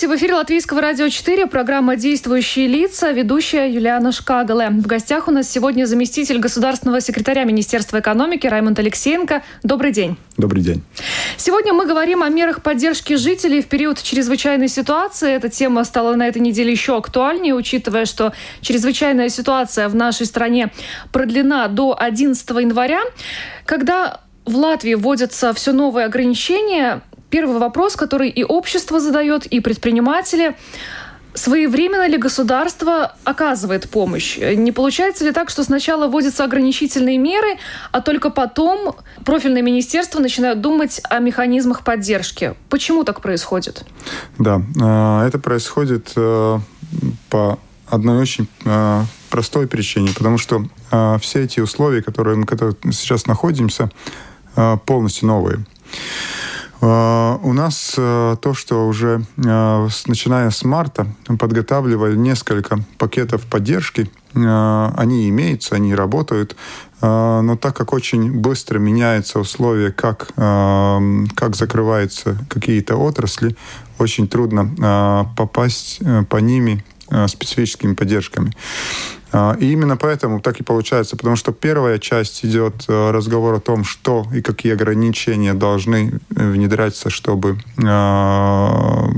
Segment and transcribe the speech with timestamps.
[0.00, 4.70] Здравствуйте, в эфире Латвийского радио 4, программа «Действующие лица», ведущая Юлиана Шкагале.
[4.70, 9.42] В гостях у нас сегодня заместитель государственного секретаря Министерства экономики Раймонд Алексеенко.
[9.62, 10.16] Добрый день.
[10.38, 10.82] Добрый день.
[11.36, 15.34] Сегодня мы говорим о мерах поддержки жителей в период чрезвычайной ситуации.
[15.34, 20.72] Эта тема стала на этой неделе еще актуальнее, учитывая, что чрезвычайная ситуация в нашей стране
[21.12, 23.02] продлена до 11 января.
[23.66, 30.56] Когда в Латвии вводятся все новые ограничения, первый вопрос, который и общество задает, и предприниматели.
[31.32, 34.36] Своевременно ли государство оказывает помощь?
[34.36, 37.56] Не получается ли так, что сначала вводятся ограничительные меры,
[37.92, 42.54] а только потом профильное министерство начинает думать о механизмах поддержки?
[42.68, 43.84] Почему так происходит?
[44.38, 46.58] Да, э, это происходит э,
[47.28, 50.64] по одной очень э, простой причине, потому что
[51.20, 52.44] все эти условия, которые мы
[52.92, 53.90] сейчас находимся,
[54.84, 55.64] полностью новые.
[56.82, 61.06] А, у нас э, то, что уже э, начиная с марта
[61.38, 66.56] подготавливали несколько пакетов поддержки, э, они имеются, они работают,
[67.02, 73.56] но так как очень быстро меняются условия, как, как закрываются какие-то отрасли,
[73.98, 76.84] очень трудно попасть по ними
[77.26, 78.52] специфическими поддержками.
[79.32, 83.60] А, и именно поэтому так и получается, потому что первая часть идет э, разговор о
[83.60, 89.08] том, что и какие ограничения должны э, внедряться, чтобы а,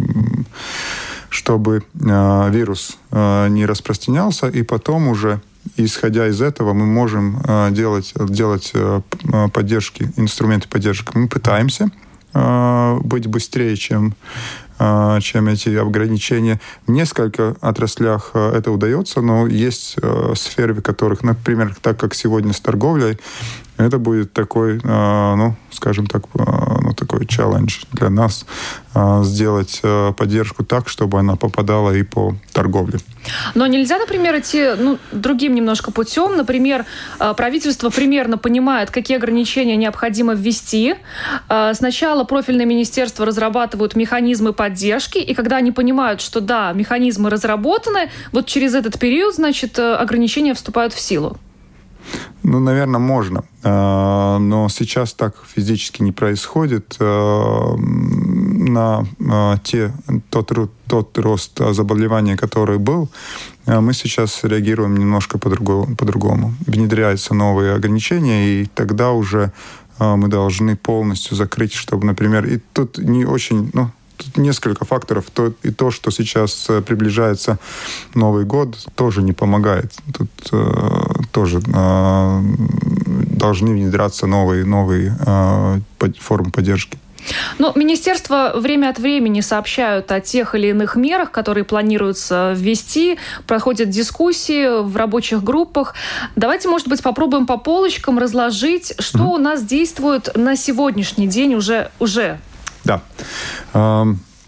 [1.30, 5.41] чтобы вирус не распространялся, и потом уже
[5.78, 8.75] исходя из этого мы можем делать, делать
[9.54, 11.10] поддержки, инструменты поддержки.
[11.14, 11.91] Мы пытаемся
[12.34, 14.14] быть быстрее, чем
[15.20, 16.60] чем эти ограничения.
[16.87, 22.15] В нескольких отраслях а, это удается, но есть а, сферы, в которых, например, так как
[22.15, 23.19] сегодня с торговлей,
[23.77, 28.47] это будет такой, ну, скажем так, ну, такой челлендж для нас
[29.22, 29.83] сделать
[30.16, 32.99] поддержку так, чтобы она попадала и по торговле.
[33.55, 36.37] Но нельзя, например, идти ну, другим немножко путем.
[36.37, 36.84] Например,
[37.37, 40.97] правительство примерно понимает, какие ограничения необходимо ввести.
[41.72, 48.47] Сначала профильное министерство разрабатывают механизмы поддержки, и когда они понимают, что да, механизмы разработаны, вот
[48.47, 51.38] через этот период, значит, ограничения вступают в силу.
[52.42, 53.44] Ну, наверное, можно.
[53.62, 56.96] А, но сейчас так физически не происходит.
[57.00, 59.92] А, на а, те,
[60.30, 60.52] тот,
[60.88, 63.08] тот рост заболевания, который был,
[63.66, 65.96] мы сейчас реагируем немножко по-другому.
[65.96, 66.54] по-другому.
[66.66, 69.52] Внедряются новые ограничения, и тогда уже
[69.98, 75.31] мы должны полностью закрыть, чтобы, например, и тут не очень, ну, тут несколько факторов.
[75.33, 77.59] То, и то, что сейчас э, приближается
[78.15, 79.93] Новый год, тоже не помогает.
[80.17, 80.65] Тут э,
[81.33, 82.43] тоже э,
[83.43, 85.81] должны внедряться новые, новые э,
[86.21, 86.99] формы поддержки.
[87.59, 93.91] Ну, министерства время от времени сообщают о тех или иных мерах, которые планируется ввести, проходят
[93.91, 95.94] дискуссии в рабочих группах.
[96.37, 99.34] Давайте, может быть, попробуем по полочкам разложить, что mm-hmm.
[99.34, 102.39] у нас действует на сегодняшний день уже, уже
[102.84, 103.03] да.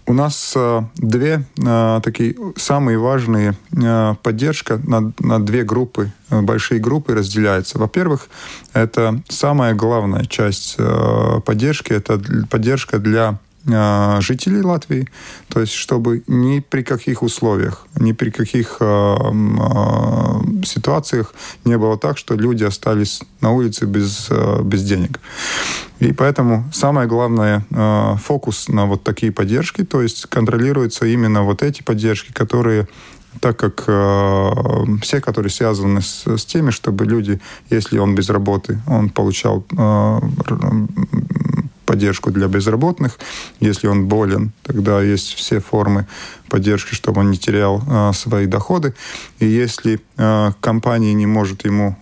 [0.07, 6.79] У нас э, две э, такие самые важные э, поддержка на, на две группы, большие
[6.79, 7.79] группы разделяется.
[7.79, 8.27] Во-первых,
[8.73, 10.77] это самая главная часть
[11.45, 15.07] поддержки, это поддержка для э, жителей Латвии,
[15.49, 21.33] то есть чтобы ни при каких условиях, ни при каких э, э, ситуациях
[21.65, 25.19] не было так, что люди остались на улице без, э, без денег.
[25.99, 31.63] И поэтому самое главное э, фокус на вот такие поддержки, то есть контролируются именно вот
[31.63, 32.87] эти поддержки, которые
[33.39, 34.51] так как э,
[35.01, 40.19] все, которые связаны с, с теми, чтобы люди, если он без работы, он получал э,
[41.85, 43.17] поддержку для безработных.
[43.59, 46.07] Если он болен, тогда есть все формы
[46.49, 48.93] поддержки, чтобы он не терял э, свои доходы.
[49.39, 51.97] И если э, компания не может ему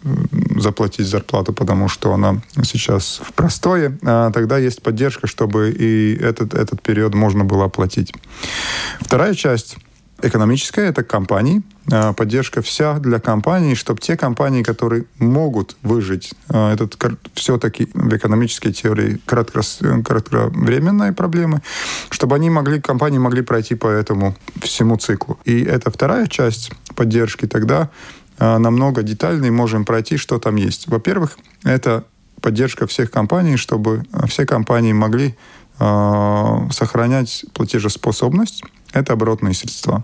[0.57, 6.53] заплатить зарплату, потому что она сейчас в простое, э, тогда есть поддержка, чтобы и этот,
[6.53, 8.13] этот период можно было оплатить.
[9.00, 9.77] Вторая часть
[10.21, 16.97] экономическая, это компании, поддержка вся для компаний, чтобы те компании, которые могут выжить, э, этот
[17.33, 19.62] все-таки в экономической теории кратко,
[20.03, 21.62] кратковременные проблемы,
[22.09, 25.38] чтобы они могли, компании могли пройти по этому всему циклу.
[25.45, 27.89] И это вторая часть поддержки, тогда
[28.39, 30.88] намного детальнее можем пройти, что там есть.
[30.88, 32.03] Во-первых, это
[32.44, 35.35] поддержка всех компаний, чтобы все компании могли
[35.80, 38.63] э, сохранять платежеспособность.
[38.94, 40.04] Это оборотные средства.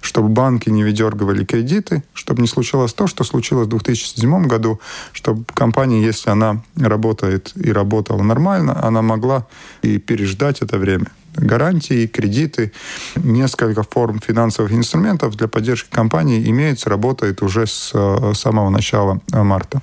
[0.00, 4.80] Чтобы банки не выдергивали кредиты, чтобы не случилось то, что случилось в 2007 году,
[5.12, 9.46] чтобы компания, если она работает и работала нормально, она могла
[9.82, 12.72] и переждать это время гарантии, кредиты,
[13.16, 19.80] несколько форм финансовых инструментов для поддержки компании имеется, работает уже с э, самого начала марта.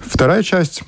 [0.00, 0.82] Вторая часть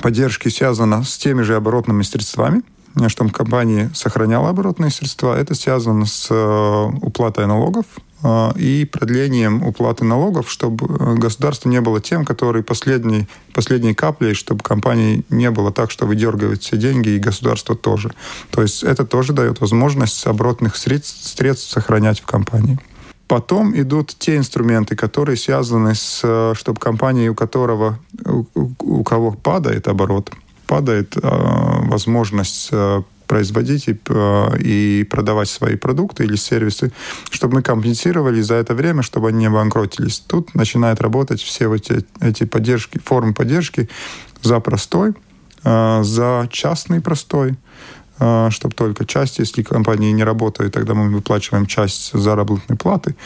[0.00, 2.62] поддержки связана с теми же оборотными средствами,
[3.08, 5.36] чтобы компания сохраняла оборотные средства.
[5.36, 7.86] Это связано с э, уплатой налогов
[8.22, 14.34] э, и продлением уплаты налогов, чтобы э, государство не было тем, который последней, последней каплей,
[14.34, 18.12] чтобы компании не было так, что выдергивают все деньги, и государство тоже.
[18.50, 22.78] То есть это тоже дает возможность оборотных средств, средств сохранять в компании.
[23.26, 28.44] Потом идут те инструменты, которые связаны с, э, чтобы компания, у которого, у,
[28.78, 30.30] у кого падает оборот,
[30.66, 36.92] падает э, возможность э, производить и, э, и продавать свои продукты или сервисы,
[37.30, 40.20] чтобы мы компенсировали за это время, чтобы они не банкротились.
[40.20, 43.88] Тут начинают работать все вот эти, эти поддержки, формы поддержки
[44.42, 45.14] за простой,
[45.62, 47.56] за частный простой,
[48.16, 53.16] чтобы только часть, если компании не работают, тогда мы выплачиваем часть заработной платы.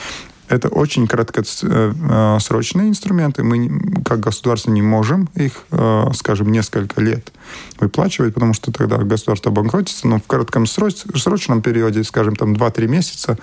[0.48, 3.42] Это очень краткосрочные э, инструменты.
[3.42, 7.32] Мы, как государство, не можем их, э, скажем, несколько лет
[7.78, 10.08] выплачивать, потому что тогда государство банкротится.
[10.08, 13.38] Но в коротком срочном периоде, скажем, там 2-3 месяца,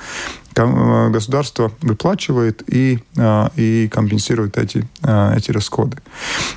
[0.55, 2.99] э, государство выплачивает и,
[3.55, 5.97] и компенсирует эти, эти расходы.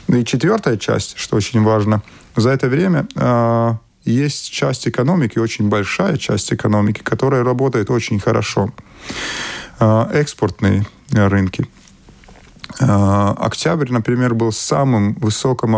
[0.09, 2.03] И четвертая часть, что очень важно,
[2.37, 3.07] за это время
[4.05, 8.73] есть часть экономики, очень большая часть экономики, которая работает очень хорошо.
[9.81, 11.67] А, экспортные рынки.
[12.81, 15.77] А, октябрь, например, был самым высоким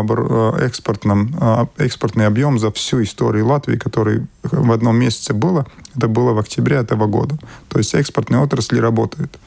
[0.57, 1.35] экспортным,
[1.77, 5.67] экспортный объем за всю историю Латвии, который в одном месяце было.
[5.95, 7.37] Это было в октябре этого года.
[7.69, 9.39] То есть экспортные отрасли работают.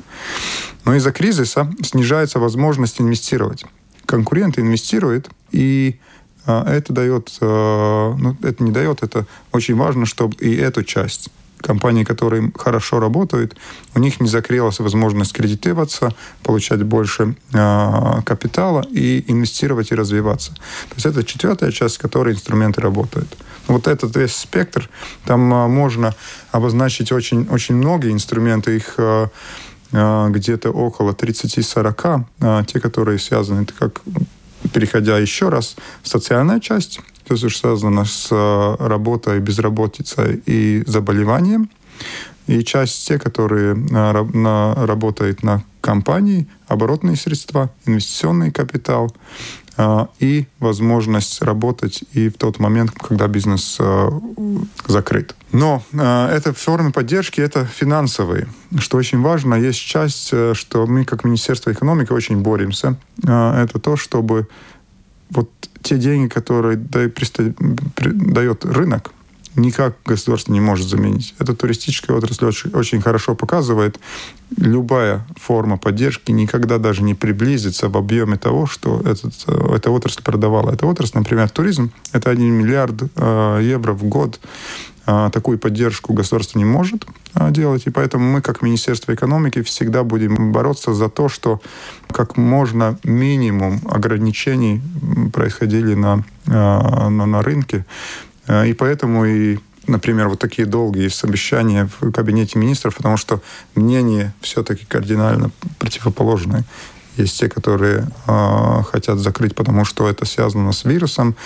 [0.85, 3.65] Но из-за кризиса снижается возможность инвестировать.
[4.07, 5.99] Конкуренты инвестируют, и
[6.47, 11.31] это дает, ну, это не дает, это очень важно, чтобы и эту часть
[11.65, 13.57] компании, которые хорошо работают,
[13.95, 20.53] у них не закрылась возможность кредитироваться, получать больше э, капитала и инвестировать и развиваться.
[20.89, 23.37] То есть это четвертая часть, в которой инструменты работают.
[23.67, 24.89] Вот этот весь спектр,
[25.25, 26.15] там э, можно
[26.53, 29.29] обозначить очень, очень многие инструменты, их э,
[29.93, 34.03] где-то около 30-40, те, которые связаны, как
[34.73, 41.71] переходя еще раз, социальная часть, то есть связана с э, работой, безработицей и заболеванием.
[42.47, 49.15] И часть те, которые на, на, работают на компании, оборотные средства, инвестиционный капитал,
[49.77, 53.79] а, и возможность работать и в тот момент, когда бизнес
[54.87, 55.35] закрыт.
[55.53, 58.47] Но это формы поддержки, это финансовые.
[58.79, 62.97] Что очень важно, есть часть, э, что мы как Министерство экономики очень боремся.
[63.23, 64.49] Это то, чтобы
[65.31, 65.51] вот
[65.83, 69.13] те деньги, которые дает рынок,
[69.57, 71.35] никак государство не может заменить.
[71.39, 74.01] Это туристическая отрасль очень, очень хорошо показывает.
[74.57, 80.23] Любая форма поддержки никогда даже не приблизится в объеме того, что этот, э, эта отрасль
[80.23, 80.73] продавала.
[80.73, 84.41] Эта отрасль, например, туризм, это 1 миллиард э, евро в год.
[85.07, 90.03] Э, такую поддержку государство не может э, делать, и поэтому мы, как Министерство экономики, всегда
[90.03, 91.61] будем бороться за то, что
[92.11, 94.81] как можно минимум ограничений
[95.33, 97.85] происходили на, э, на, на рынке,
[98.49, 103.43] и поэтому и например, вот такие долгие обещания в кабинете министров, потому что
[103.75, 106.65] мнения все-таки кардинально противоположные.
[107.17, 111.37] Есть те, которые э, хотят закрыть, потому что это связано с вирусом.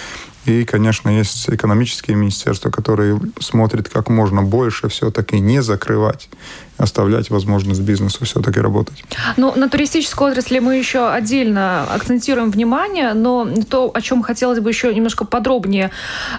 [0.49, 6.31] И, конечно, есть экономические министерства, которые смотрят, как можно больше все-таки не закрывать
[6.79, 9.05] оставлять возможность бизнесу все-таки работать.
[9.37, 14.71] Ну, на туристическую отрасль мы еще отдельно акцентируем внимание, но то, о чем хотелось бы
[14.71, 15.91] еще немножко подробнее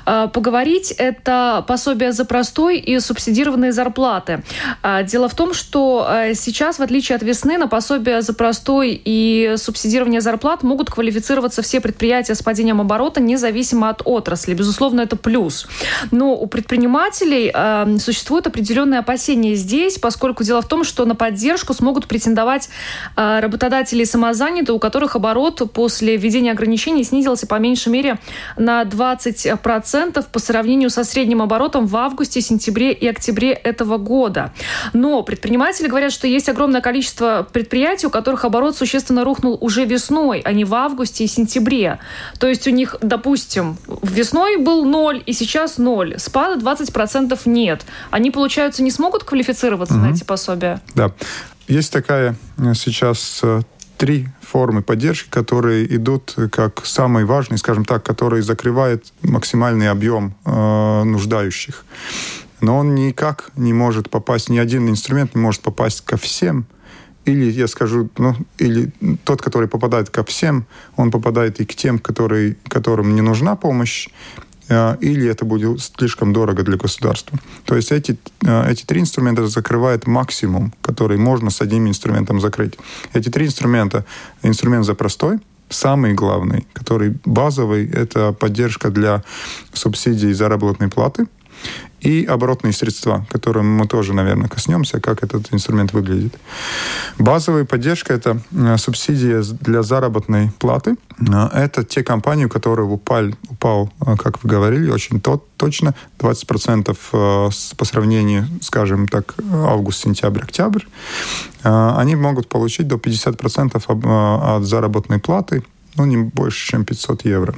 [0.06, 4.44] э, поговорить, это пособие за простой и субсидированные зарплаты.
[4.82, 9.00] Э, дело в том, что э, сейчас, в отличие от весны, на пособие за простой
[9.04, 14.54] и субсидирование зарплат могут квалифицироваться все предприятия с падением оборота, независимо от отрасли.
[14.54, 15.68] Безусловно, это плюс.
[16.12, 21.16] Но у предпринимателей э, существуют определенные опасения здесь, поскольку поскольку дело в том, что на
[21.16, 22.70] поддержку смогут претендовать
[23.16, 28.20] э, работодатели и самозанятые, у которых оборот после введения ограничений снизился по меньшей мере
[28.56, 34.54] на 20% по сравнению со средним оборотом в августе, сентябре и октябре этого года.
[34.94, 40.42] Но предприниматели говорят, что есть огромное количество предприятий, у которых оборот существенно рухнул уже весной,
[40.46, 41.98] а не в августе и сентябре.
[42.40, 46.20] То есть у них, допустим, весной был ноль, и сейчас ноль.
[46.20, 47.82] Спада 20% нет.
[48.12, 50.06] Они, получается, не смогут квалифицироваться угу.
[50.06, 50.82] на эти пособия?
[50.96, 51.12] Да.
[51.68, 53.62] Есть такая э, сейчас э,
[53.98, 61.04] три формы поддержки, которые идут как самые важные, скажем так, которые закрывают максимальный объем э,
[61.04, 61.86] нуждающих.
[62.62, 66.66] Но он никак не может попасть, ни один инструмент не может попасть ко всем.
[67.26, 68.92] Или, я скажу, ну, или
[69.24, 74.10] тот, который попадает ко всем, он попадает и к тем, которые, которым не нужна помощь,
[75.02, 77.38] или это будет слишком дорого для государства.
[77.66, 82.78] То есть эти, э, эти три инструмента закрывают максимум, который можно с одним инструментом закрыть.
[83.14, 84.06] Эти три инструмента.
[84.44, 89.24] Инструмент за простой, самый главный, который базовый, это поддержка для
[89.74, 91.26] субсидий заработной платы–
[92.02, 96.36] и оборотные средства, которым мы тоже, наверное, коснемся, как этот инструмент выглядит.
[97.18, 100.96] Базовая поддержка– это э, субсидия для заработной платы.
[101.20, 105.94] Э, это те компании, у которых упал, упал э, как вы говорили, очень тот, точно
[106.20, 106.96] 20%
[107.76, 110.84] по сравнению, скажем так, август, сентябрь, октябрь.
[111.64, 115.64] Они могут получить до 50% от заработной платы,
[115.98, 117.56] ну, не больше, чем 500 евро.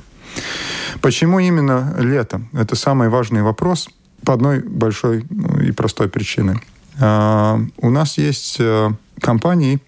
[1.01, 2.49] Почему именно летом?
[2.53, 3.87] Это самый важный вопрос–
[4.25, 6.59] по одной большой ну, и простой причине.
[6.99, 9.79] А, у нас есть э, компании,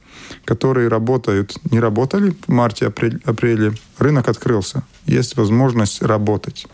[0.46, 4.84] которые работают, не работали в марте, апреле, рынок открылся.
[5.06, 6.68] Есть возможность работать.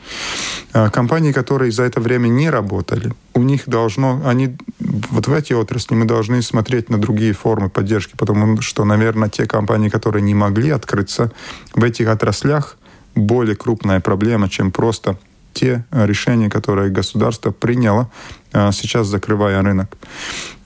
[0.74, 5.54] А, компании, которые за это время не работали, у них должно, они вот в эти
[5.54, 10.36] отрасли мы должны смотреть на другие формы поддержки, потому что, наверное, те компании, которые не
[10.36, 11.32] могли открыться
[11.74, 12.78] в этих отраслях,
[13.16, 15.18] более крупная проблема, чем просто
[15.60, 18.10] те решения, которые государство приняло,
[18.54, 19.98] а, сейчас закрывая рынок.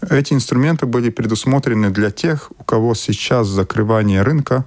[0.10, 4.66] Эти инструменты были предусмотрены для тех, у кого сейчас закрывание рынка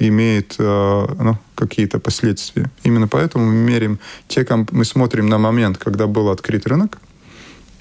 [0.00, 2.70] имеет а, ну, какие-то последствия.
[2.82, 6.98] Именно поэтому мы меряем те, мы смотрим на момент, когда был открыт рынок,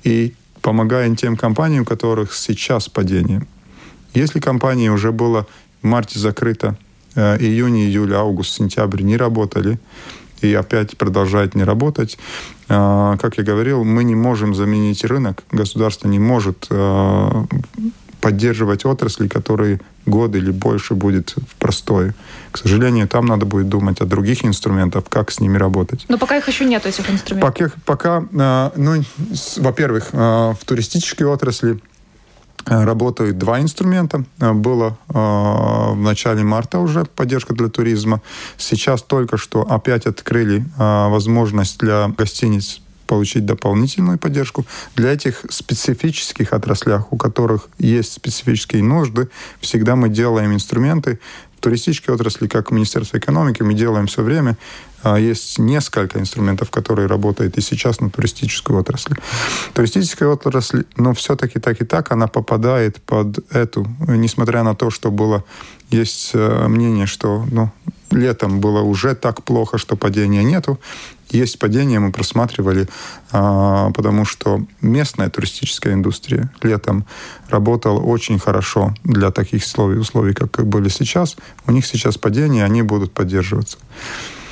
[0.04, 3.42] и помогаем тем компаниям, у которых сейчас падение.
[4.14, 5.48] Если компания уже была
[5.82, 6.78] в марте закрыта,
[7.16, 9.80] июнь, июль, август, сентябрь не работали,
[10.42, 12.18] и опять продолжает не работать.
[12.70, 17.46] А, как я говорил, мы не можем заменить рынок, государство не может а,
[18.22, 22.16] поддерживать отрасли, которые годы или больше будет в простое.
[22.52, 26.06] К сожалению, там надо будет думать о других инструментах, как с ними работать.
[26.10, 27.54] Но пока их еще нет, этих инструментов.
[27.54, 29.04] Пока, пока а, ну,
[29.58, 31.80] во-первых, в туристической отрасли
[32.68, 34.24] работают два инструмента.
[34.40, 38.22] Э, было э, в начале марта уже поддержка для туризма.
[38.58, 44.66] Сейчас только что опять открыли возможность для гостиниц получить дополнительную поддержку.
[44.96, 49.30] Для этих специфических отраслях, у которых есть специфические нужды,
[49.62, 51.20] всегда мы делаем инструменты.
[51.58, 54.58] В туристической отрасли, как Министерство экономики, мы делаем все время
[55.06, 59.16] есть несколько инструментов, которые работают и сейчас на туристическую отрасль.
[59.74, 65.12] Туристическая отрасль, но все-таки так и так она попадает под эту, несмотря на то, что
[65.12, 65.44] было,
[65.90, 67.72] есть э, мнение, что ну,
[68.12, 70.80] летом было уже так плохо, что падения нету.
[71.30, 72.88] Есть падение, мы просматривали,
[73.32, 77.06] а, потому что местная туристическая индустрия летом
[77.50, 81.36] работала очень хорошо для таких условий, условий, как были сейчас.
[81.66, 83.78] У них сейчас падение, они будут поддерживаться.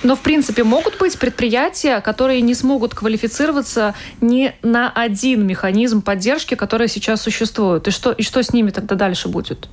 [0.03, 6.55] Но, в принципе, могут быть предприятия, которые не смогут квалифицироваться ни на один механизм поддержки,
[6.55, 7.87] который сейчас существует.
[7.87, 9.69] И что, и что с ними тогда дальше будет?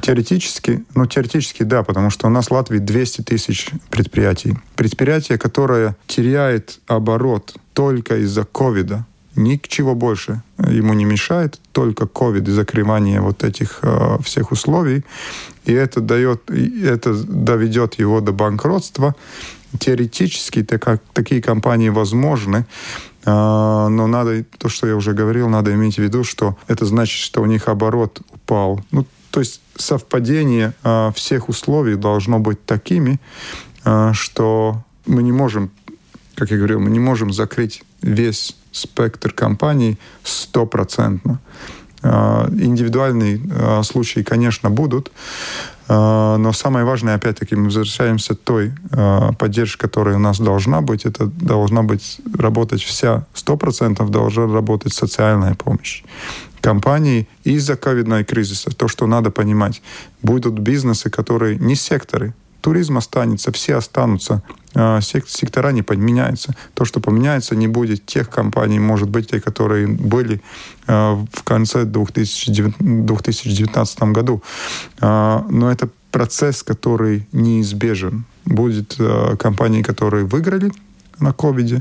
[0.00, 4.56] Теоретически, ну, теоретически, да, потому что у нас в Латвии 200 тысяч предприятий.
[4.74, 12.50] Предприятие, которое теряет оборот только из-за ковида, ничего больше ему не мешает, только ковид и
[12.50, 15.04] закрывание вот этих э, всех условий,
[15.64, 19.14] и это дает, это доведет его до банкротства,
[19.78, 22.66] теоретически так, такие компании возможны,
[23.24, 27.18] а, но надо, то, что я уже говорил, надо иметь в виду, что это значит,
[27.18, 28.80] что у них оборот упал.
[28.90, 33.20] Ну, то есть совпадение а, всех условий должно быть такими,
[33.84, 35.70] а, что мы не можем,
[36.34, 41.40] как я говорил, мы не можем закрыть весь спектр компаний стопроцентно.
[42.02, 45.12] Индивидуальные случаи, конечно, будут,
[45.92, 51.04] но самое важное, опять-таки, мы возвращаемся к той а, поддержке, которая у нас должна быть.
[51.04, 56.04] Это должна быть работать вся, 100% должна работать социальная помощь.
[56.60, 58.70] компании из-за ковидного кризиса.
[58.70, 59.82] То, что надо понимать.
[60.22, 64.42] Будут бизнесы, которые не секторы, туризм останется, все останутся,
[64.74, 66.54] а, сектора не поменяются.
[66.74, 70.40] То, что поменяется, не будет тех компаний, может быть, те, которые были
[70.86, 74.42] а, в конце 2019 году.
[75.00, 78.24] А, но это процесс, который неизбежен.
[78.44, 78.98] Будет
[79.38, 80.72] компании, которые выиграли
[81.20, 81.80] на ковиде,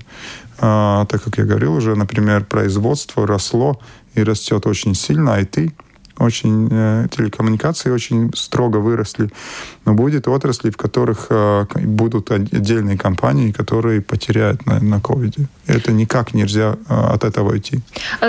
[0.57, 3.79] так как я говорил уже, например, производство росло
[4.13, 5.71] и растет очень сильно, IT–
[6.19, 9.29] очень э, телекоммуникации очень строго выросли,
[9.85, 15.45] но будет отрасли, в которых э, будут отдельные компании, которые потеряют на, на COVID.
[15.67, 17.79] Это никак нельзя э, от этого уйти.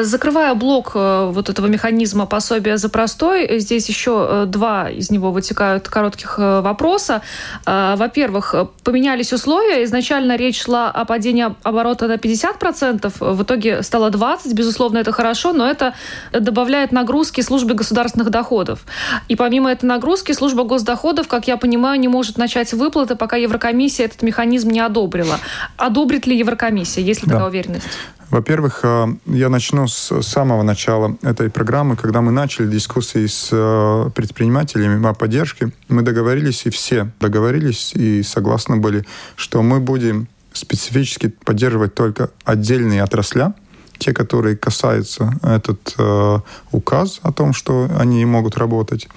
[0.00, 6.38] Закрывая блок вот этого механизма пособия за простой, здесь еще два из него вытекают коротких
[6.38, 7.22] вопроса.
[7.66, 8.54] Во-первых,
[8.84, 9.84] поменялись условия.
[9.84, 14.54] Изначально речь шла о падении оборота на 50%, в итоге стало 20%.
[14.54, 15.94] Безусловно, это хорошо, но это
[16.32, 18.84] добавляет нагрузки службе государственных доходов.
[19.28, 24.06] И помимо этой нагрузки, служба госдоходов, как я понимаю, не может начать выплаты, пока Еврокомиссия
[24.06, 25.38] этот механизм не одобрила.
[25.76, 27.02] Одобрит ли Еврокомиссия?
[27.02, 27.34] Есть ли да.
[27.34, 27.88] такая уверенность?
[28.30, 34.10] Во-первых, э, я начну с самого начала этой программы, когда мы начали дискуссии с э,
[34.14, 35.72] предпринимателями о поддержке.
[35.88, 39.04] Мы договорились, и все договорились и согласны были,
[39.36, 43.54] что мы будем специфически поддерживать только отдельные отрасля,
[44.00, 46.38] те, которые касаются этот э,
[46.72, 49.08] указ о том, что они могут работать.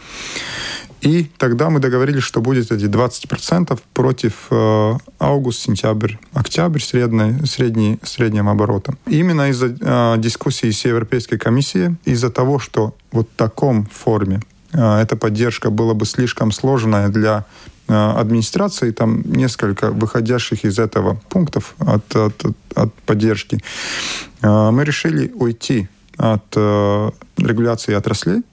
[1.04, 8.00] И тогда мы договорились, что будет эти 20% против э, август, сентябрь, октябрь средний, средний,
[8.04, 8.98] средним оборотом.
[9.06, 14.40] Именно из-за э, дискуссии с Европейской комиссией, из-за того, что вот в таком форме
[14.72, 17.46] э, эта поддержка была бы слишком сложная для
[17.88, 22.44] администрации, там несколько выходящих из этого пунктов от, от,
[22.76, 23.60] от поддержки,
[24.42, 25.88] э, мы решили уйти
[26.18, 28.44] от э, регуляции отраслей.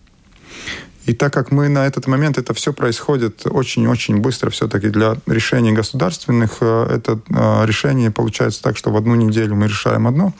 [1.06, 5.72] И так как мы на этот момент, это все происходит очень-очень быстро все-таки для решений
[5.72, 7.18] государственных, это
[7.64, 10.34] решение получается так, что в одну неделю мы решаем одно,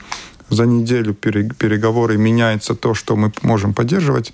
[0.51, 4.33] за неделю переговоры меняется то, что мы можем поддерживать.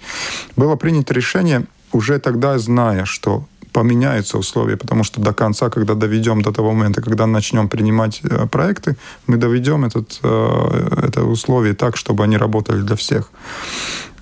[0.55, 3.45] Было принято решение уже тогда, зная, что
[3.77, 8.47] поменяются условия, потому что до конца, когда доведем до того момента, когда начнем принимать э,
[8.47, 8.95] проекты,
[9.27, 13.29] мы доведем этот, э, это условие так, чтобы они работали для всех.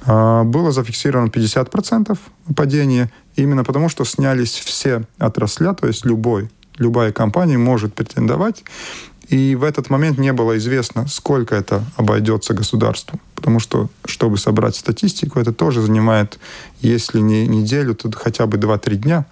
[0.06, 2.18] А, было зафиксировано 50%
[2.56, 8.64] падения, именно потому что снялись все отрасля, то есть любой, любая компания может претендовать,
[9.30, 13.20] и в этот момент не было известно, сколько это обойдется государству.
[13.36, 16.40] Потому что, чтобы собрать статистику, это тоже занимает,
[16.82, 19.26] если не неделю, то хотя бы 2-3 дня.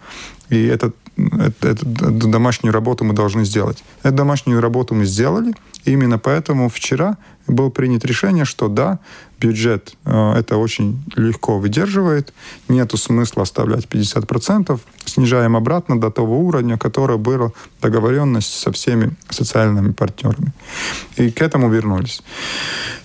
[0.49, 3.83] И это, это, эту домашнюю работу мы должны сделать.
[4.03, 5.53] Эту домашнюю работу мы сделали.
[5.85, 8.99] И именно поэтому вчера было принято решение, что да,
[9.39, 12.33] бюджет э, это очень легко выдерживает,
[12.69, 19.91] нету смысла оставлять 50%, снижаем обратно до того уровня, который был договоренность со всеми социальными
[19.91, 20.53] партнерами.
[21.17, 22.23] И к этому вернулись.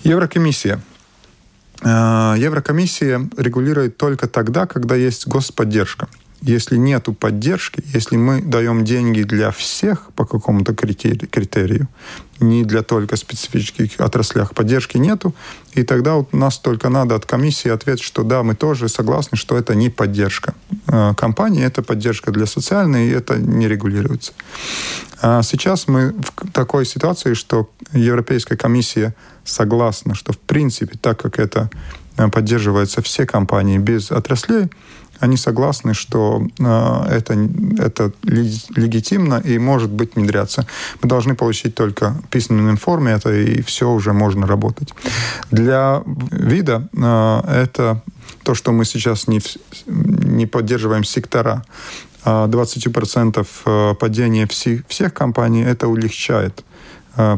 [0.05, 0.81] Еврокомиссия.
[1.83, 6.09] Э, Еврокомиссия регулирует только тогда, когда есть господдержка
[6.41, 11.89] если нет поддержки, если мы даем деньги для всех по какому-то критерию,
[12.41, 15.35] не для только специфических отраслях, поддержки нету,
[15.75, 19.57] и тогда у нас только надо от комиссии ответ, что да, мы тоже согласны, что
[19.57, 20.55] это не поддержка
[20.87, 24.33] э, компании, это поддержка для социальной, и это не регулируется.
[25.21, 31.41] А сейчас мы в такой ситуации, что Европейская комиссия согласна, что в принципе, так как
[31.41, 31.71] это
[32.17, 34.69] э, поддерживается все компании без отраслей,
[35.21, 37.35] они согласны, что э, это,
[37.79, 40.67] это легитимно и может быть внедряться.
[41.03, 44.95] Мы должны получить только в письменном форме это, и все уже можно работать.
[45.51, 48.03] Для вида э, это
[48.43, 49.41] то, что мы сейчас не,
[49.87, 51.65] не поддерживаем сектора,
[52.25, 56.65] а 20% э, падения всех, компаний, это улегчает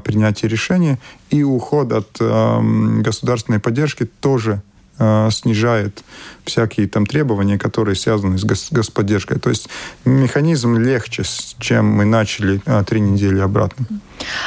[0.05, 0.99] принятие решения,
[1.31, 4.61] и уход от э, государственной поддержки тоже
[5.31, 6.03] снижает
[6.45, 9.39] всякие там требования, которые связаны с господдержкой.
[9.39, 9.69] То есть
[10.05, 11.23] механизм легче,
[11.59, 13.87] чем мы начали а, три недели обратно.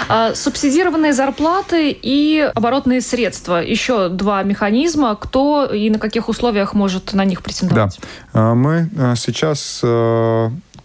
[0.08, 3.62] А, субсидированные зарплаты и оборотные средства.
[3.64, 5.16] Еще два механизма.
[5.16, 8.00] Кто и на каких условиях может на них претендовать?
[8.34, 8.54] Да.
[8.54, 9.82] Мы сейчас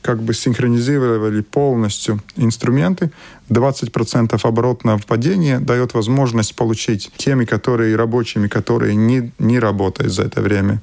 [0.09, 3.11] как бы синхронизировали полностью инструменты.
[3.51, 10.41] 20% оборотного падения дает возможность получить теми, которые рабочими, которые не, не работают за это
[10.41, 10.81] время,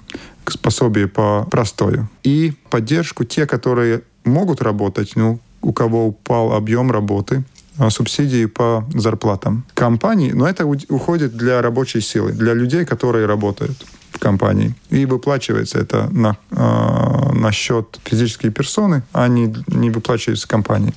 [0.61, 2.07] пособие по простою.
[2.23, 7.43] И поддержку те, которые могут работать, ну, у кого упал объем работы,
[7.89, 13.85] субсидии по зарплатам компании, но это уходит для рабочей силы, для людей, которые работают
[14.15, 14.73] в компании.
[14.89, 20.93] И выплачивается это на, э, на счет физической персоны, а не, не выплачивается компании.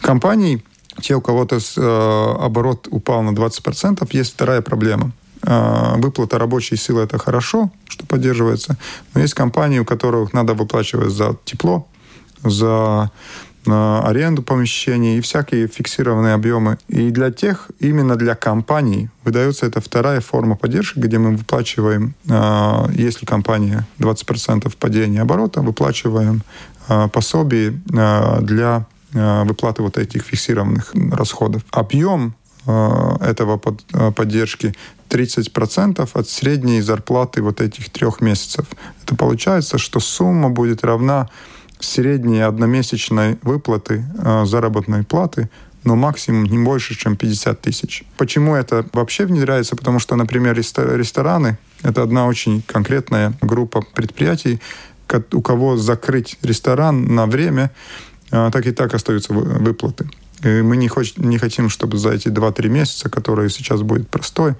[0.00, 0.62] Компании,
[1.00, 5.12] те, у кого-то э, оборот упал на 20%, есть вторая проблема.
[5.42, 8.76] Э, выплата рабочей силы– это хорошо, что поддерживается,
[9.14, 11.86] но есть компании, у которых надо выплачивать за тепло,
[12.44, 13.10] за
[13.66, 16.78] аренду помещений и всякие фиксированные объемы.
[16.88, 22.88] И для тех, именно для компаний, выдается эта вторая форма поддержки, где мы выплачиваем, а,
[22.92, 26.42] если компания 20% падения оборота, выплачиваем
[26.88, 31.62] а, пособие а, для выплаты вот этих фиксированных расходов.
[31.70, 34.74] Объем этого поддержки
[35.10, 38.64] 30% от средней зарплаты вот этих трех месяцев.
[39.04, 41.28] Это получается, что сумма будет равна
[41.84, 45.48] средней одномесячной выплаты э, заработной платы
[45.84, 48.04] но максимум не больше, чем 50 тысяч.
[48.16, 49.76] Почему это вообще внедряется?
[49.76, 54.60] Потому что, например, рестораны— это одна очень конкретная группа предприятий,
[55.32, 57.70] у кого закрыть ресторан на время,
[58.30, 60.08] э, так и так остаются выплаты.
[60.42, 64.54] И мы не, хоч, не хотим, чтобы за эти 2-3 месяца, которые сейчас будет простой,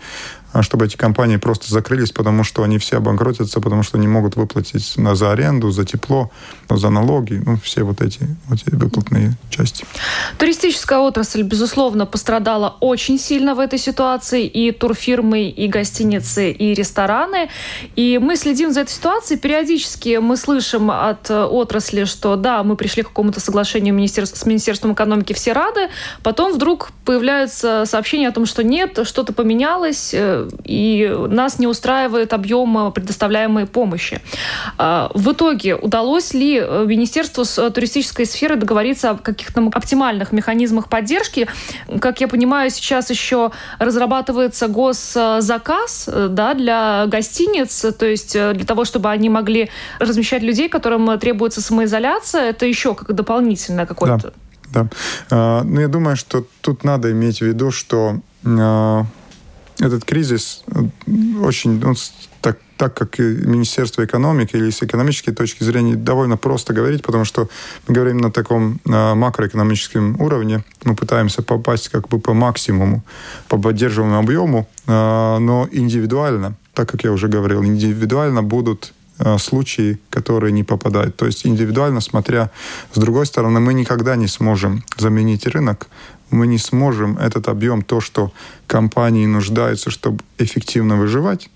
[0.61, 4.95] чтобы эти компании просто закрылись, потому что они все обанкротятся, потому что не могут выплатить
[4.97, 6.31] за аренду, за тепло,
[6.69, 9.85] за налоги, ну, все вот эти, вот эти выплатные части.
[10.39, 17.49] Туристическая отрасль, безусловно, пострадала очень сильно в этой ситуации, и турфирмы, и гостиницы, и рестораны.
[17.97, 19.39] И мы следим за этой ситуацией.
[19.39, 25.33] Периодически мы слышим от отрасли, что да, мы пришли к какому-то соглашению с Министерством экономики,
[25.33, 25.89] все рады.
[26.23, 32.33] Потом вдруг появляются сообщения о том, что нет, что-то поменялось, э, и нас не устраивает
[32.33, 34.21] объем предоставляемой помощи.
[34.79, 40.89] А, в итоге удалось ли э, Министерству с туристической сферы договориться о каких-то оптимальных механизмах
[40.89, 41.49] поддержки?
[42.01, 48.65] Как я понимаю, сейчас еще разрабатывается госзаказ э, да, для гостиниц, то есть э, для
[48.65, 54.33] того, чтобы они могли размещать людей, которым требуется самоизоляция, это еще как дополнительное какое-то...
[54.73, 54.87] Да.
[55.29, 55.63] Да.
[55.65, 59.05] Ну, я думаю, что тут надо иметь в виду, что а,
[59.83, 60.65] этот кризис
[61.43, 61.97] очень, он,
[62.41, 67.49] так, так как Министерство экономики или с экономической точки зрения довольно просто говорить, потому что
[67.89, 73.03] мы говорим на таком на макроэкономическом уровне, мы пытаемся попасть как бы по максимуму,
[73.49, 79.99] по поддерживаемому объему, э, но индивидуально, так как я уже говорил, индивидуально будут э, случаи,
[80.11, 81.17] которые не попадают.
[81.17, 82.51] То есть индивидуально, смотря
[82.95, 85.89] с другой стороны, мы никогда не сможем заменить рынок
[86.33, 88.33] мы не сможем этот объем, то, что
[88.67, 91.51] компании нуждаются, чтобы эффективно выживать,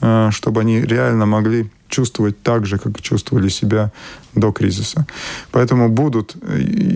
[0.00, 3.92] э, чтобы они реально могли чувствовать так же, как чувствовали себя
[4.34, 5.06] до кризиса.
[5.50, 6.36] Поэтому будут,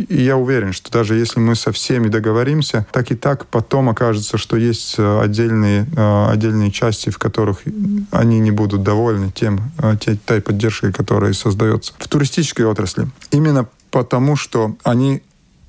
[0.09, 4.39] и я уверен, что даже если мы со всеми договоримся, так и так потом окажется,
[4.39, 7.62] что есть э, отдельные, э, отдельные части, в которых
[8.11, 9.61] они не будут довольны тем,
[10.25, 11.93] той поддержкой, которая создается.
[11.99, 15.23] В туристической отрасли именно потому, что они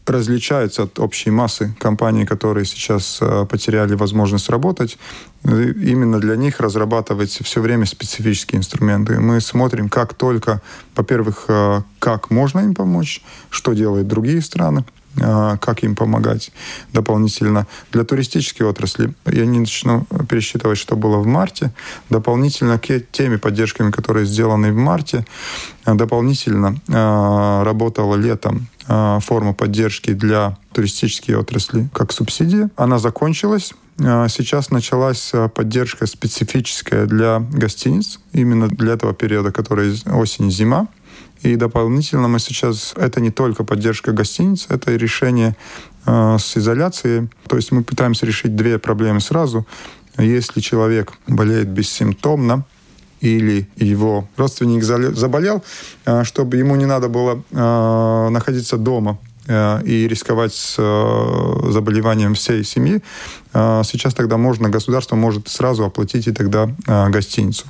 [0.07, 4.97] различаются от общей массы компаний, которые сейчас э, потеряли возможность работать.
[5.43, 9.19] Именно для них разрабатываются все время специфические инструменты.
[9.19, 10.61] Мы смотрим, как только,
[10.95, 14.85] во-первых, э, как можно им помочь, что делают другие страны,
[15.17, 16.51] э, как им помогать
[16.93, 17.67] дополнительно.
[17.91, 21.71] Для туристической отрасли я не начну пересчитывать, что было в марте.
[22.09, 25.25] Дополнительно к теми поддержками, которые сделаны в марте,
[25.85, 32.69] дополнительно работала летом форма поддержки для туристической отрасли как субсидия.
[32.75, 33.73] Она закончилась.
[33.99, 40.51] Э, сейчас началась э, поддержка специфическая для гостиниц, именно для этого периода, который осень
[41.43, 42.93] и дополнительно мы сейчас...
[42.95, 45.55] Это не только поддержка гостиниц, это и решение
[46.05, 47.29] с изоляцией.
[47.47, 49.67] То есть мы пытаемся решить две проблемы сразу.
[50.17, 52.65] Если человек болеет бессимптомно,
[53.21, 55.63] или его родственник заболел,
[56.05, 62.63] э, чтобы ему не надо было э, находиться дома э, и рисковать с заболеванием всей
[62.63, 63.01] семьи,
[63.53, 67.65] сейчас тогда можно, государство может сразу оплатить и тогда гостиницу.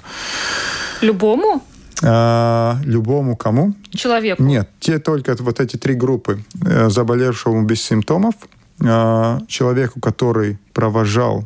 [1.02, 1.62] Любому?
[2.02, 3.74] любому кому?
[3.92, 4.44] Человеку?
[4.44, 6.44] Нет, те только вот эти три группы.
[6.88, 8.36] Заболевшему без симптомов,
[8.80, 11.46] человеку, который провожал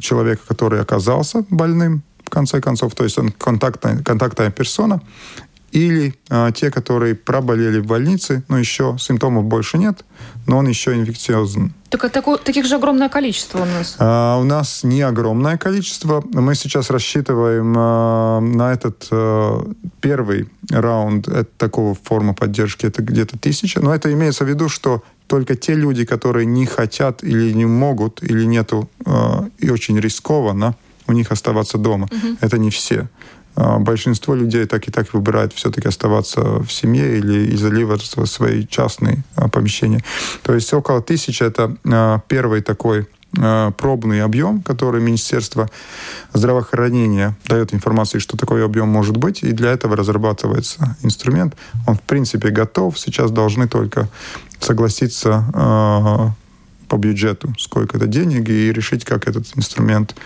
[0.00, 5.00] человека, который оказался больным, в конце концов, то есть он контактная, контактная персона,
[5.72, 10.04] или а, те, которые проболели в больнице, но еще симптомов больше нет,
[10.46, 11.72] но он еще инфекциозен.
[11.90, 13.96] Так, тако, таких же огромное количество у нас?
[13.98, 16.22] А, у нас не огромное количество.
[16.32, 19.64] Мы сейчас рассчитываем а, на этот а,
[20.00, 23.80] первый раунд это такого формы поддержки это где-то тысяча.
[23.80, 28.22] Но это имеется в виду, что только те люди, которые не хотят или не могут,
[28.22, 29.12] или нету, э,
[29.58, 30.74] и очень рискованно
[31.10, 32.08] у них оставаться дома.
[32.10, 32.36] Угу.
[32.40, 33.08] Это не все.
[33.56, 38.66] Э, большинство людей так и так выбирает все-таки оставаться в семье или изолироваться в свои
[38.66, 40.02] частные э, помещения.
[40.42, 43.06] То есть около тысячи это э, первый такой
[43.76, 45.70] пробный объем, который Министерство
[46.32, 51.54] здравоохранения дает информации, что такой объем может быть, и для этого разрабатывается инструмент.
[51.86, 52.98] Он, в принципе, готов.
[52.98, 54.08] Сейчас должны только
[54.58, 55.44] согласиться
[56.88, 60.16] по бюджету, сколько это денег, и решить, как этот инструмент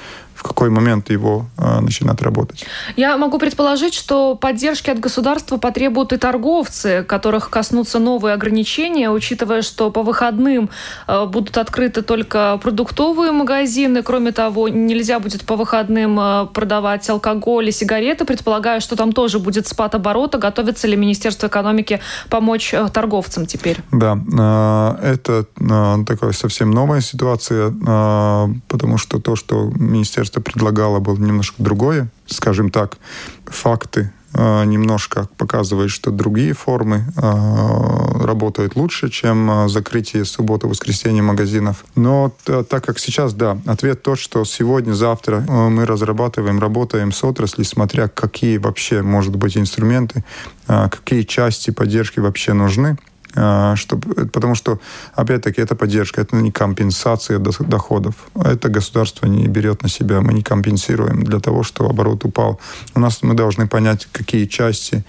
[0.44, 2.66] какой момент его э, начинать работать.
[2.96, 9.62] Я могу предположить, что поддержки от государства потребуют и торговцы, которых коснутся новые ограничения, учитывая,
[9.62, 10.68] что по выходным
[11.08, 14.02] э, будут открыты только продуктовые магазины.
[14.02, 18.26] Кроме того, нельзя будет по выходным э, продавать алкоголь и сигареты.
[18.26, 20.36] Предполагаю, что там тоже будет спад оборота.
[20.36, 23.78] Готовится ли Министерство экономики помочь э, торговцам теперь?
[23.92, 24.18] Да,
[25.00, 31.00] э, это э, такая совсем новая ситуация, э, потому что то, что Министерство министерство предлагало,
[31.00, 32.08] было немножко другое.
[32.26, 32.98] Скажем так,
[33.46, 41.22] факты э, немножко показывают, что другие формы э, работают лучше, чем э, закрытие субботы, воскресенья
[41.22, 41.84] магазинов.
[41.96, 47.64] Но так как сейчас, да, ответ тот, что сегодня, завтра мы разрабатываем, работаем с отраслью,
[47.64, 50.24] смотря какие вообще, может быть, инструменты,
[50.66, 52.96] какие части поддержки вообще нужны.
[53.36, 54.78] А, чтобы, потому что,
[55.14, 58.14] опять-таки, это поддержка, это не компенсация доходов.
[58.34, 62.60] Это государство не берет на себя, мы не компенсируем для того, чтобы оборот упал.
[62.94, 65.04] У нас мы должны понять, какие части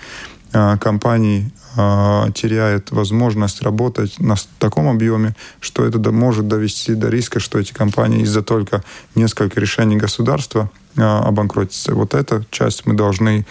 [0.54, 7.40] а, компаний а, теряют возможность работать на таком объеме, что это может довести до риска,
[7.40, 8.84] что эти компании из-за только
[9.14, 11.94] нескольких решений государства обанкротятся.
[11.96, 13.46] Вот эта часть мы должны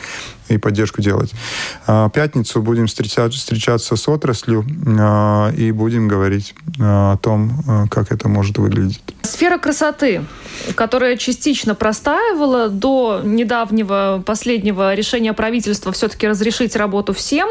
[0.48, 1.33] и поддержку делать.
[1.87, 4.64] В пятницу будем встречаться, встречаться с отраслью
[5.57, 9.02] и будем говорить о том, как это может выглядеть.
[9.35, 10.23] Сфера красоты,
[10.77, 17.49] которая частично простаивала до недавнего последнего решения правительства все-таки разрешить работу всем,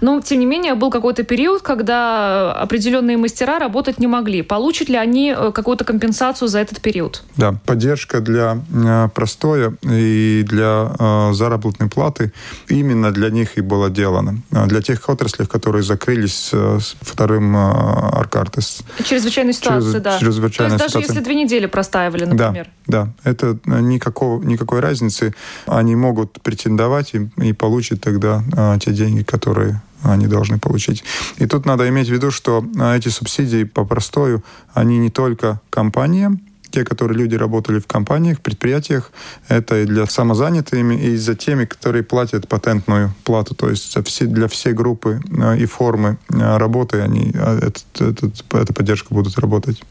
[0.00, 4.40] но тем не менее был какой-то период, когда определенные мастера работать не могли.
[4.40, 7.22] Получат ли они э, какую-то компенсацию за этот период?
[7.36, 12.32] Да, поддержка для э, простоя и для э, заработной платы
[12.68, 14.38] именно для них и было делано.
[14.50, 18.80] Для тех отраслей, которые закрылись с вторым Аркартес.
[19.04, 20.18] Чрезвычайной ситуации, Чрез, да.
[20.18, 22.68] Чрезвычайная То есть даже если две недели простаивали, например.
[22.86, 23.30] Да, да.
[23.30, 25.34] Это никакого, никакой разницы.
[25.66, 31.04] Они могут претендовать и, и получить тогда а, те деньги, которые они должны получить.
[31.38, 35.60] И тут надо иметь в виду, что а, эти субсидии по простою, они не только
[35.70, 39.10] компаниям, те, которые люди работали в компаниях, предприятиях,
[39.48, 43.54] это и для самозанятыми, и за теми, которые платят патентную плату.
[43.54, 49.38] То есть для всей группы а, и формы работы они, этот, этот, эта поддержка будут
[49.38, 49.82] работать.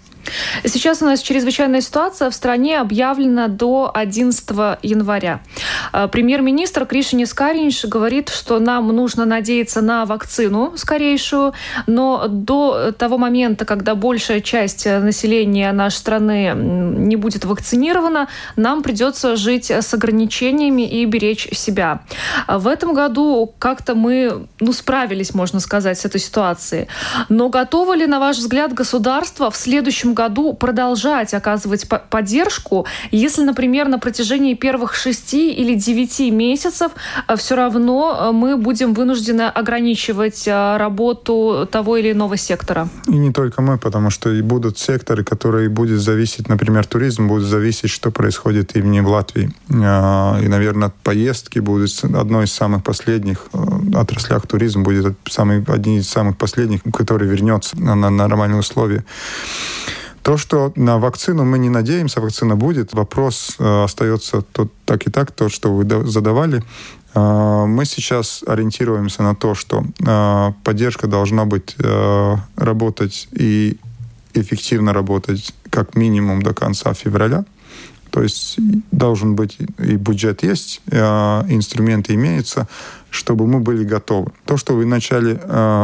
[0.64, 5.42] Сейчас у нас чрезвычайная ситуация в стране объявлена до 11 января.
[5.94, 11.54] Э, премьер-министр Кришини Скаринш говорит, что нам нужно надеяться на вакцину скорейшую,
[11.88, 19.36] но до того момента, когда большая часть населения нашей страны не будет вакцинирована, нам придется
[19.36, 22.02] жить с ограничениями и беречь себя.
[22.48, 26.88] В этом году как-то мы ну, справились, можно сказать, с этой ситуацией.
[27.30, 33.88] Но готово ли, на ваш взгляд, государство в следующем году продолжать оказывать поддержку, если, например,
[33.88, 36.92] на протяжении первых шести или девяти месяцев
[37.28, 42.88] э, все равно э, мы будем вынуждены ограничивать э, работу того или иного сектора?
[43.08, 47.44] И не только мы, потому что и будут секторы, которые будут зависеть, например, туризм будет
[47.44, 49.52] зависеть, что происходит именно в Латвии.
[49.70, 53.48] И, наверное, поездки будут одной из самых последних
[53.94, 59.04] отраслях туризма будет самый, один из самых последних, который вернется на, на нормальные условия.
[60.26, 65.12] То, что на вакцину мы не надеемся, вакцина будет, вопрос э, остается тот, так и
[65.12, 66.64] так, то, что вы задавали.
[67.14, 71.76] Э, мы сейчас ориентируемся на то, что э, поддержка должна быть
[72.58, 73.78] работать и
[74.34, 77.46] эффективно работать как минимум до конца февраля.
[78.10, 78.58] То есть
[78.92, 80.98] должен быть и бюджет есть, э,
[81.50, 82.68] инструменты имеются,
[83.12, 84.32] чтобы мы были готовы.
[84.46, 85.40] То, что вы вначале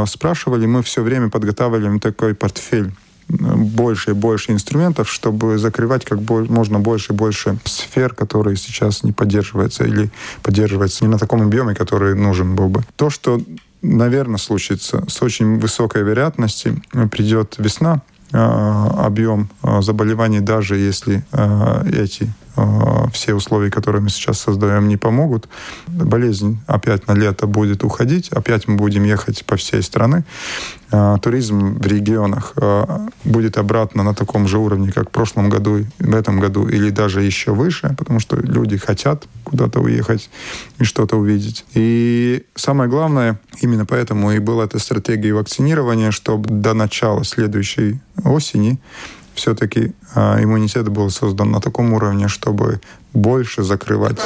[0.07, 2.91] спрашивали, мы все время подготавливаем такой портфель
[3.37, 9.11] больше и больше инструментов, чтобы закрывать как можно больше и больше сфер, которые сейчас не
[9.11, 10.11] поддерживаются или
[10.43, 12.83] поддерживаются не на таком объеме, который нужен был бы.
[12.95, 13.41] То, что
[13.81, 16.81] наверное, случится с очень высокой вероятностью.
[17.11, 18.01] Придет весна,
[18.33, 22.27] а, объем а, заболеваний, даже если а, эти э,
[23.13, 25.47] все условия, которые мы сейчас создаем, не помогут.
[25.87, 30.23] Болезнь опять на лето будет уходить, опять мы будем ехать по всей стране.
[30.91, 32.53] Э, туризм в регионах
[33.23, 37.21] будет обратно на таком же уровне, как в прошлом году, в этом году, или даже
[37.21, 40.29] еще выше, потому что люди хотят куда-то уехать
[40.79, 41.65] и что-то увидеть.
[41.73, 48.79] И самое главное, именно поэтому и была эта стратегия вакцинирования, чтобы до начала следующей осени
[49.35, 52.81] все-таки а, иммунитет был создан на таком уровне, чтобы
[53.13, 54.19] больше закрывать